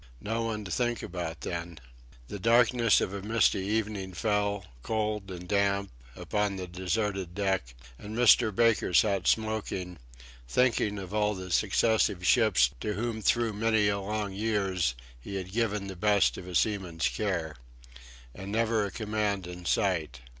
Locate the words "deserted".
6.65-7.35